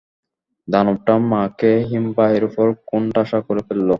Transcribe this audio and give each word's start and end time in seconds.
দানবটা 0.67 1.13
মাকে 1.31 1.73
হিমবাহের 1.89 2.43
উপর 2.49 2.67
কোণঠাসা 2.89 3.39
করে 3.47 3.61
ফেলল। 3.67 3.89